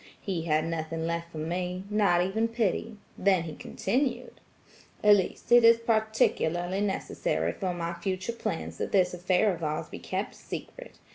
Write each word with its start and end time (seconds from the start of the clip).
He 0.19 0.45
had 0.45 0.65
nothing 0.65 1.05
left 1.05 1.31
for 1.31 1.37
me–not 1.37 2.23
even 2.23 2.47
pity. 2.47 2.97
Then 3.19 3.43
he 3.43 3.53
continued,– 3.53 4.41
'Elise, 5.03 5.51
it 5.51 5.63
is 5.63 5.77
particularly 5.77 6.81
necessary 6.81 7.51
for 7.51 7.71
my 7.71 7.93
future 7.93 8.33
plans 8.33 8.79
that 8.79 8.91
this 8.91 9.13
affair 9.13 9.53
of 9.53 9.63
ours 9.63 9.89
be 9.89 9.99
kept 9.99 10.33
secret. 10.33 10.97